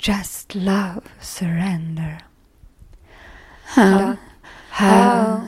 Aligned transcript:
Just 0.00 0.54
love, 0.54 1.02
surrender. 1.20 2.16
Ah, 3.76 4.16
ah, 4.78 5.42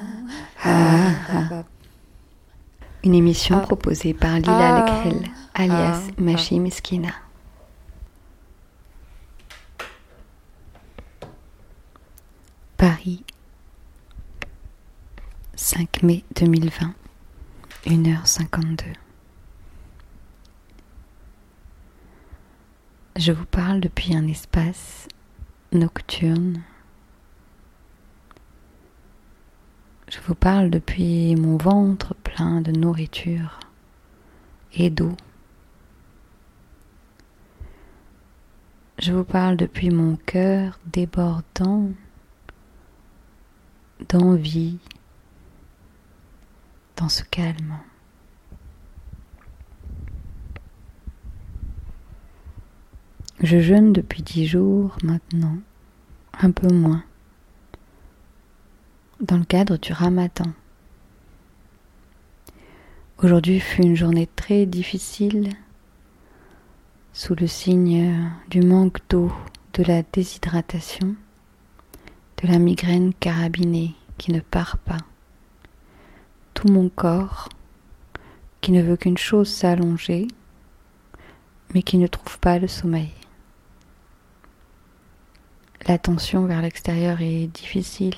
ah, 0.63 1.65
Une 3.03 3.15
émission 3.15 3.61
proposée 3.61 4.13
par 4.13 4.35
Lila 4.39 4.81
Lekrel, 4.81 5.31
alias 5.55 6.03
Machi 6.19 6.61
Meskina. 6.61 7.15
Paris, 12.77 13.25
5 15.55 16.03
mai 16.03 16.25
2020, 16.37 16.95
1h52. 17.87 18.93
Je 23.17 23.31
vous 23.31 23.45
parle 23.45 23.81
depuis 23.81 24.17
un 24.17 24.27
espace 24.27 25.07
nocturne. 25.71 26.63
Je 30.09 30.19
vous 30.21 30.35
parle 30.35 30.71
depuis 30.71 31.37
mon 31.37 31.59
ventre 31.59 32.15
plein 32.15 32.63
de 32.63 32.73
nourriture 32.73 33.61
et 34.73 34.89
d'eau. 34.89 35.15
Je 38.99 39.13
vous 39.13 39.25
parle 39.25 39.59
depuis 39.59 39.91
mon 39.91 40.17
cœur 40.17 40.79
débordant 40.87 41.91
d'envie 44.09 44.79
dans 46.97 47.11
ce 47.11 47.25
calme. 47.25 47.79
Je 53.43 53.59
jeûne 53.59 53.93
depuis 53.93 54.23
dix 54.23 54.47
jours 54.47 54.97
maintenant, 55.03 55.57
un 56.39 56.53
peu 56.53 56.73
moins, 56.73 57.03
dans 59.19 59.37
le 59.37 59.45
cadre 59.45 59.77
du 59.79 59.93
ramadan. 59.93 60.53
Aujourd'hui 63.19 63.59
fut 63.59 63.83
une 63.83 63.97
journée 63.97 64.29
très 64.37 64.65
difficile 64.65 65.51
sous 67.13 67.35
le 67.35 67.49
signe 67.49 68.31
du 68.49 68.61
manque 68.61 68.99
d'eau, 69.09 69.33
de 69.75 69.83
la 69.83 70.05
déshydratation, 70.05 71.17
de 72.41 72.47
la 72.47 72.61
migraine 72.61 73.13
carabinée 73.13 73.97
qui 74.19 74.31
ne 74.31 74.41
part 74.41 74.79
pas. 74.79 74.99
Tout 76.55 76.69
mon 76.69 76.89
corps 76.89 77.49
qui 78.61 78.71
ne 78.71 78.83
veut 78.83 78.97
qu'une 78.97 79.19
chose 79.19 79.51
s'allonger, 79.51 80.29
mais 81.75 81.83
qui 81.83 81.99
ne 81.99 82.07
trouve 82.07 82.39
pas 82.39 82.61
le 82.61 82.69
sommeil. 82.69 83.11
L'attention 85.89 86.47
vers 86.47 86.63
l'extérieur 86.63 87.21
est 87.21 87.49
difficile. 87.49 88.15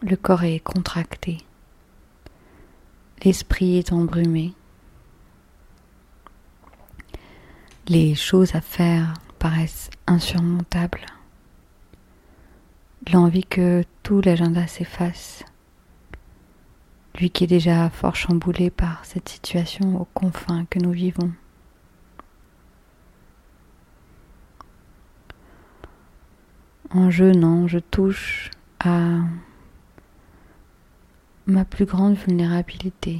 Le 0.00 0.14
corps 0.14 0.44
est 0.44 0.60
contracté. 0.60 1.38
L'esprit 3.24 3.78
est 3.78 3.92
embrumé. 3.92 4.52
Les 7.88 8.14
choses 8.14 8.54
à 8.54 8.60
faire 8.60 9.14
paraissent 9.40 9.90
insurmontables. 10.06 11.04
L'envie 13.12 13.44
que 13.44 13.82
tout 14.04 14.20
l'agenda 14.20 14.68
s'efface. 14.68 15.44
Lui 17.18 17.30
qui 17.30 17.44
est 17.44 17.48
déjà 17.48 17.90
fort 17.90 18.14
chamboulé 18.14 18.70
par 18.70 19.04
cette 19.04 19.28
situation 19.28 20.00
aux 20.00 20.08
confins 20.14 20.64
que 20.66 20.78
nous 20.78 20.92
vivons. 20.92 21.32
En 26.94 27.10
jeûnant, 27.10 27.66
je 27.68 27.78
touche 27.78 28.50
à 28.80 29.20
ma 31.46 31.64
plus 31.64 31.86
grande 31.86 32.14
vulnérabilité, 32.14 33.18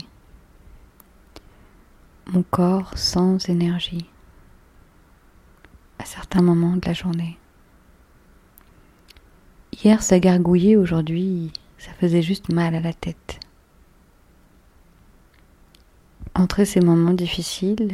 mon 2.27 2.43
corps 2.43 2.97
sans 2.97 3.49
énergie 3.49 4.07
à 5.99 6.05
certains 6.05 6.43
moments 6.43 6.77
de 6.77 6.87
la 6.87 6.93
journée. 6.93 7.39
Hier 9.83 10.03
ça 10.03 10.19
gargouillait, 10.21 10.77
aujourd'hui 10.77 11.53
ça 11.79 11.93
faisait 11.95 12.23
juste 12.23 12.53
mal 12.53 12.75
à 12.75 12.81
la 12.81 12.93
tête. 12.93 13.41
Entre 16.35 16.65
ces 16.65 16.81
moments 16.81 17.15
difficiles, 17.15 17.93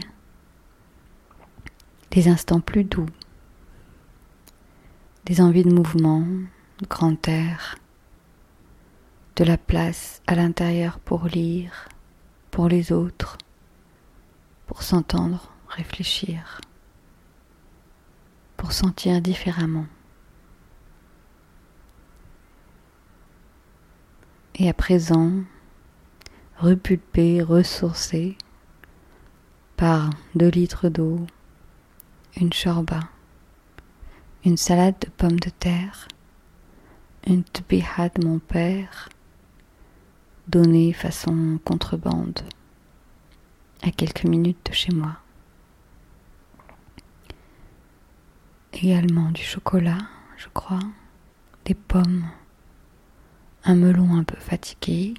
des 2.11 2.29
instants 2.29 2.61
plus 2.61 2.85
doux, 2.85 3.07
des 5.29 5.43
envies 5.43 5.63
de 5.63 5.71
mouvement, 5.71 6.25
de 6.79 6.87
grand 6.89 7.29
air, 7.29 7.77
de 9.37 9.45
la 9.45 9.59
place 9.59 10.23
à 10.27 10.35
l'intérieur 10.35 10.99
pour 10.99 11.27
lire, 11.27 11.91
pour 12.51 12.67
les 12.67 12.93
autres, 12.93 13.37
pour 14.67 14.83
s'entendre, 14.83 15.53
réfléchir, 15.69 16.63
pour 18.57 18.73
sentir 18.73 19.21
différemment. 19.21 19.85
Et 24.55 24.67
à 24.67 24.73
présent, 24.73 25.33
repulpé, 26.57 27.43
ressourcé 27.43 28.39
par 29.77 30.09
deux 30.35 30.49
litres 30.49 30.89
d'eau, 30.89 31.27
une 32.41 32.51
chorba 32.51 33.01
une 34.45 34.57
salade 34.57 34.95
de 35.01 35.09
pommes 35.09 35.41
de 35.41 35.51
terre, 35.51 36.07
une 37.27 37.43
tbiha 37.43 38.09
de 38.11 38.27
mon 38.27 38.39
père, 38.39 39.09
donnée 40.47 40.93
façon 40.93 41.59
contrebande, 41.65 42.41
à 43.83 43.91
quelques 43.91 44.25
minutes 44.25 44.65
de 44.67 44.73
chez 44.73 44.93
moi. 44.95 45.17
Également 48.73 49.31
du 49.33 49.43
chocolat, 49.43 49.99
je 50.37 50.47
crois, 50.55 50.79
des 51.65 51.75
pommes, 51.75 52.27
un 53.65 53.75
melon 53.75 54.15
un 54.17 54.25
peu 54.25 54.37
fatigué. 54.37 55.15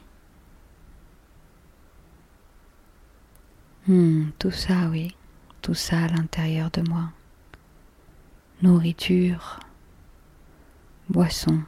Hmm, 3.86 4.30
tout 4.40 4.52
ça, 4.52 4.88
oui, 4.90 5.14
tout 5.62 5.74
ça 5.74 6.04
à 6.04 6.08
l'intérieur 6.08 6.72
de 6.72 6.82
moi 6.88 7.10
nourriture, 8.62 9.60
boisson, 11.08 11.62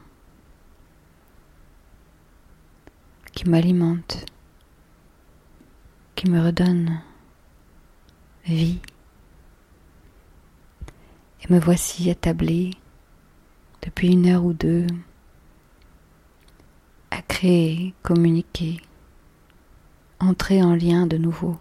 qui 3.32 3.48
m'alimente, 3.48 4.26
qui 6.14 6.28
me 6.28 6.44
redonne 6.44 7.00
vie. 8.44 8.78
Et 11.40 11.52
me 11.52 11.58
voici 11.58 12.10
attablé 12.10 12.72
depuis 13.80 14.12
une 14.12 14.26
heure 14.26 14.44
ou 14.44 14.52
deux 14.52 14.86
à 17.10 17.22
créer, 17.22 17.94
communiquer, 18.02 18.80
entrer 20.20 20.62
en 20.62 20.74
lien 20.74 21.06
de 21.06 21.16
nouveau, 21.16 21.58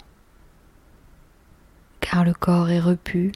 car 2.02 2.25
le 2.25 2.34
corps 2.34 2.69
est 2.69 2.81
repu 2.81 3.31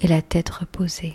et 0.00 0.08
la 0.08 0.22
tête 0.22 0.48
reposée. 0.50 1.14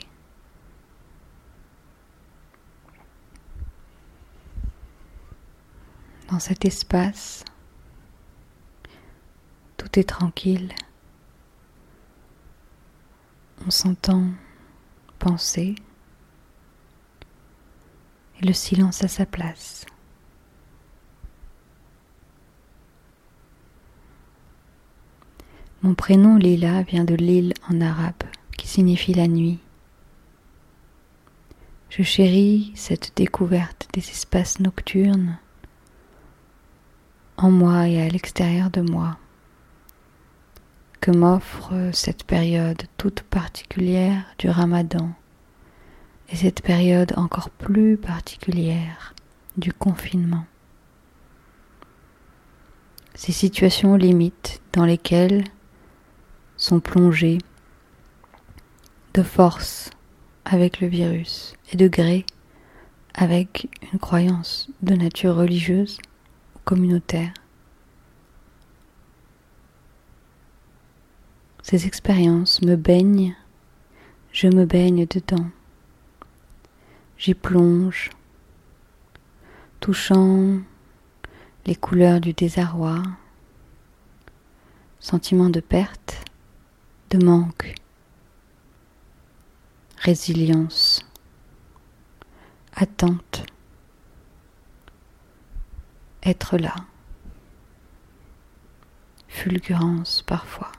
Dans 6.30 6.40
cet 6.40 6.66
espace, 6.66 7.44
tout 9.78 10.00
est 10.00 10.10
tranquille. 10.10 10.74
On 13.66 13.72
s'entend 13.72 14.28
penser 15.20 15.76
et 18.42 18.46
le 18.46 18.54
silence 18.54 19.04
à 19.04 19.08
sa 19.08 19.26
place. 19.26 19.86
Mon 25.82 25.94
prénom 25.94 26.38
Lila 26.38 26.82
vient 26.84 27.06
de 27.06 27.14
l'île 27.16 27.54
en 27.70 27.80
arabe 27.80 28.24
signifie 28.76 29.14
la 29.14 29.30
nuit. 29.30 29.60
Je 31.90 32.04
chéris 32.04 32.74
cette 32.76 33.14
découverte 33.16 33.88
des 33.94 34.02
espaces 34.02 34.60
nocturnes 34.60 35.38
en 37.38 37.52
moi 37.52 37.88
et 37.88 38.02
à 38.02 38.10
l'extérieur 38.10 38.70
de 38.72 38.82
moi 38.82 39.18
que 41.00 41.12
m'offre 41.12 41.72
cette 41.94 42.26
période 42.26 42.84
toute 42.98 43.22
particulière 43.22 44.26
du 44.40 44.50
ramadan 44.50 45.10
et 46.28 46.36
cette 46.36 46.62
période 46.62 47.14
encore 47.16 47.52
plus 47.52 47.96
particulière 47.96 49.16
du 49.56 49.72
confinement. 49.72 50.44
Ces 53.14 53.32
situations 53.32 53.96
limites 53.96 54.62
dans 54.74 54.84
lesquelles 54.84 55.46
sont 56.58 56.82
plongés 56.82 57.38
de 59.16 59.24
force 59.24 59.92
avec 60.44 60.82
le 60.82 60.88
virus 60.88 61.56
et 61.72 61.78
de 61.78 61.88
gré 61.88 62.26
avec 63.14 63.70
une 63.94 63.98
croyance 63.98 64.68
de 64.82 64.94
nature 64.94 65.36
religieuse 65.36 66.00
ou 66.54 66.60
communautaire. 66.66 67.34
Ces 71.64 71.88
expériences 71.88 72.62
me 72.62 72.76
baignent, 72.76 73.38
je 74.34 74.48
me 74.48 74.66
baigne 74.66 75.06
dedans. 75.06 75.48
J'y 77.18 77.36
plonge, 77.36 78.10
touchant 79.80 80.58
les 81.66 81.76
couleurs 81.76 82.20
du 82.20 82.34
désarroi, 82.34 83.02
sentiment 85.00 85.50
de 85.50 85.62
perte, 85.62 86.26
de 87.12 87.24
manque, 87.24 87.76
résilience, 89.98 91.06
attente, 92.74 93.46
être 96.24 96.58
là, 96.58 96.76
fulgurance 99.28 100.22
parfois. 100.22 100.72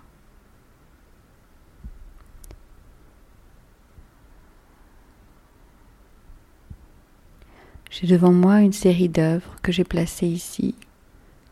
J'ai 7.90 8.06
devant 8.06 8.32
moi 8.32 8.60
une 8.60 8.74
série 8.74 9.08
d'œuvres 9.08 9.56
que 9.62 9.72
j'ai 9.72 9.84
placées 9.84 10.26
ici, 10.26 10.74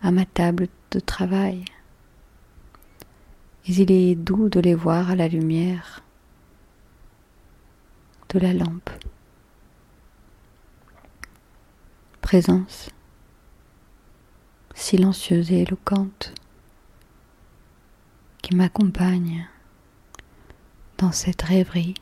à 0.03 0.11
ma 0.11 0.27
table 0.27 0.69
de 0.91 1.01
travail. 1.01 1.65
Et 3.67 3.73
il 3.73 3.91
est 3.91 4.15
doux 4.15 4.51
de 4.51 4.61
les 4.61 4.75
voir 4.75 5.11
à 5.11 5.17
la 5.17 5.27
lumière 5.27 6.04
la 8.39 8.53
lampe. 8.53 8.91
Présence 12.21 12.91
silencieuse 14.75 15.53
et 15.53 15.63
éloquente 15.63 16.35
qui 18.43 18.55
m'accompagne 18.55 19.49
dans 20.99 21.13
cette 21.13 21.43
rêverie 21.43 21.95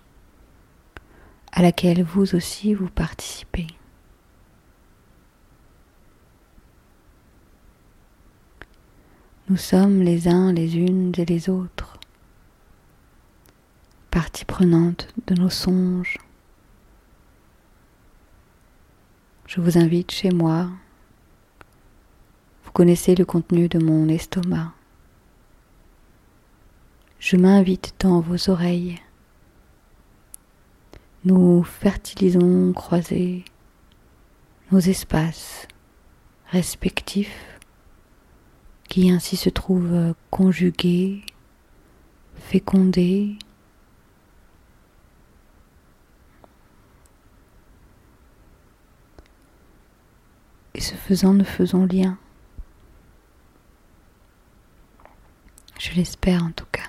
à 1.53 1.63
laquelle 1.63 2.03
vous 2.03 2.35
aussi 2.35 2.75
vous 2.75 2.89
participez. 2.89 3.67
Nous 9.49 9.57
sommes 9.59 10.01
les 10.01 10.29
uns 10.29 10.53
les 10.53 10.79
unes 10.79 11.13
et 11.19 11.27
les 11.27 11.51
autres, 11.51 11.92
partie 14.23 14.45
prenante 14.45 15.09
de 15.27 15.35
nos 15.35 15.51
songes. 15.51 16.17
Je 19.49 19.61
vous 19.61 19.79
invite 19.79 20.13
chez 20.13 20.31
moi. 20.31 20.69
Vous 22.63 22.71
connaissez 22.71 23.17
le 23.17 23.25
contenu 23.25 23.67
de 23.67 23.81
mon 23.81 24.09
estomac. 24.09 24.75
Je 27.19 27.37
m'invite 27.37 27.97
dans 27.99 28.21
vos 28.21 28.49
oreilles. 28.49 29.03
Nous 31.25 31.65
fertilisons 31.65 32.73
croisés 32.75 33.45
nos 34.71 34.79
espaces 34.79 35.67
respectifs 36.47 37.59
qui 38.89 39.11
ainsi 39.11 39.37
se 39.37 39.51
trouve 39.51 40.15
conjugué, 40.31 41.23
fécondé, 42.37 43.37
et 50.75 50.81
ce 50.81 50.95
faisant 51.13 51.35
nous 51.35 51.45
faisons 51.45 51.85
lien. 51.85 52.17
Je 55.79 55.93
l'espère 55.93 56.43
en 56.43 56.53
tout 56.53 56.65
cas. 56.73 56.89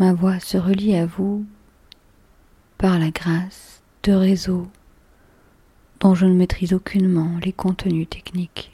Ma 0.00 0.12
voix 0.12 0.40
se 0.40 0.58
relie 0.58 0.96
à 0.96 1.06
vous 1.06 1.46
par 2.78 2.98
la 2.98 3.10
grâce 3.12 3.80
de 4.02 4.12
réseaux 4.12 4.66
dont 6.00 6.16
je 6.16 6.26
ne 6.26 6.34
maîtrise 6.34 6.72
aucunement 6.72 7.38
les 7.44 7.52
contenus 7.52 8.08
techniques. 8.10 8.72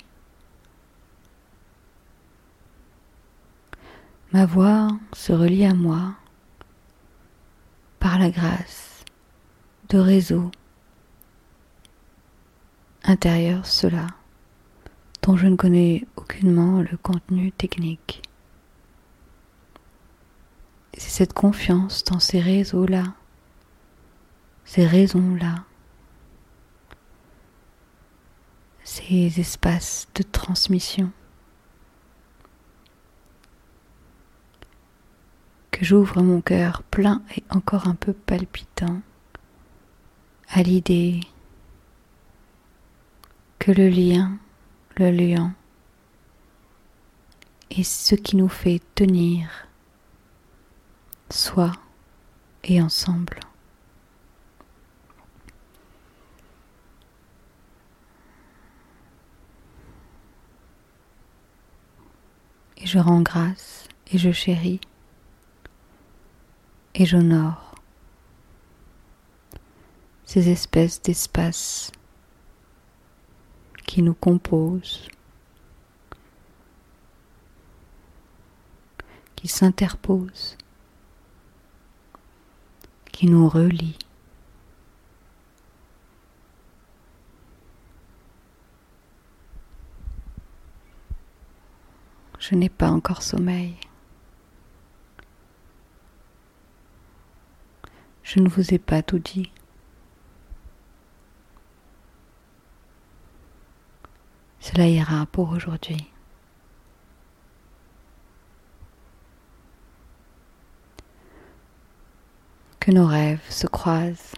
Ma 4.33 4.47
voix 4.47 4.89
se 5.13 5.35
relie 5.35 5.67
à 5.67 5.75
moi 5.75 6.15
par 8.01 8.19
la 8.19 8.31
grâce 8.31 9.05
de 9.89 9.99
réseaux 9.99 10.51
intérieurs 13.05 13.67
cela 13.67 14.07
dont 15.23 15.37
je 15.37 15.47
ne 15.47 15.57
connais 15.57 16.07
aucunement 16.17 16.81
le 16.81 16.97
contenu 16.97 17.53
technique. 17.53 18.23
C'est 20.95 21.11
cette 21.11 21.33
confiance 21.33 22.05
dans 22.05 22.19
ces 22.19 22.41
réseaux-là 22.41 23.05
ces 24.69 24.85
raisons-là, 24.85 25.65
ces 28.85 29.41
espaces 29.41 30.07
de 30.15 30.23
transmission 30.23 31.11
j'ouvre 35.81 36.23
mon 36.23 36.41
cœur 36.41 36.83
plein 36.85 37.23
et 37.37 37.45
encore 37.51 37.87
un 37.87 37.95
peu 37.95 38.13
palpitant 38.13 39.01
à 40.49 40.63
l'idée 40.63 41.21
que 43.59 43.73
le 43.73 43.89
lien, 43.89 44.39
le 44.97 45.11
lien, 45.11 45.55
est 47.71 47.83
ce 47.83 48.15
qui 48.15 48.37
nous 48.37 48.49
fait 48.49 48.81
tenir 48.95 49.69
soi 51.31 51.73
et 52.65 52.81
ensemble. 52.81 53.41
et 62.81 62.87
je 62.87 62.99
rends 62.99 63.23
grâce 63.23 63.89
et 64.13 64.19
je 64.19 64.31
chéris 64.31 64.81
et 67.01 67.07
j'honore 67.07 67.77
ces 70.25 70.51
espèces 70.51 71.01
d'espaces 71.01 71.93
qui 73.87 74.03
nous 74.03 74.15
composent, 74.15 75.09
qui 79.37 79.47
s'interposent, 79.47 80.59
qui 83.13 83.27
nous 83.27 83.49
relient. 83.49 83.97
Je 92.41 92.57
n'ai 92.57 92.69
pas 92.69 92.91
encore 92.91 93.23
sommeil. 93.23 93.77
Je 98.29 98.41
ne 98.41 98.49
vous 98.51 98.75
ai 98.75 98.79
pas 98.79 99.03
tout 99.03 99.19
dit. 99.19 99.51
Cela 104.61 104.87
ira 104.87 105.25
pour 105.33 105.49
aujourd'hui. 105.49 106.13
Que 112.79 112.91
nos 112.91 113.07
rêves 113.07 113.41
se 113.49 113.67
croisent, 113.67 114.35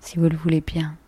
si 0.00 0.18
vous 0.18 0.28
le 0.28 0.36
voulez 0.36 0.60
bien. 0.60 0.98